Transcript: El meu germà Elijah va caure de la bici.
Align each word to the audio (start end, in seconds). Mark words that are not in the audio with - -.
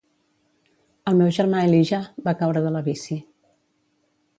El 1.11 1.19
meu 1.21 1.29
germà 1.37 1.61
Elijah 1.67 2.03
va 2.31 2.37
caure 2.43 2.67
de 2.67 2.73
la 2.79 2.85
bici. 2.91 3.23